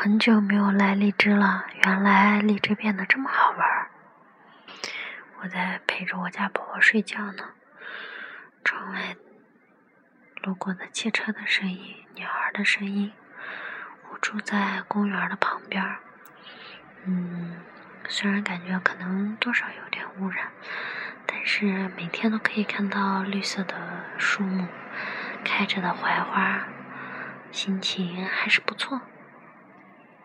[0.00, 3.88] 很久没有来荔枝了，原来荔枝变得这么好玩。
[5.40, 7.42] 我在陪着我家宝宝睡觉呢，
[8.62, 9.16] 窗外
[10.40, 13.12] 路过的汽车的声音、鸟儿的声音。
[14.12, 15.84] 我住在公园的旁边，
[17.04, 17.56] 嗯，
[18.08, 20.46] 虽然感觉可能多少有点污染，
[21.26, 23.74] 但是每天都可以看到绿色的
[24.16, 24.68] 树木，
[25.44, 26.68] 开着的槐花，
[27.50, 29.00] 心情还是不错。